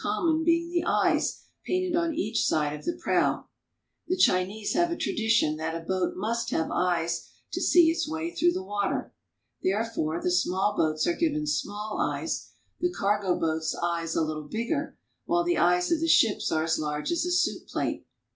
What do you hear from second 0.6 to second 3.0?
the eyes painted on each side of the